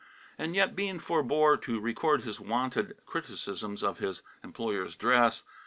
[0.35, 5.43] And yet Bean forebore to record his wonted criticisms of his employer's dress.